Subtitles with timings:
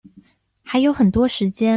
[0.63, 1.69] 還有很多時間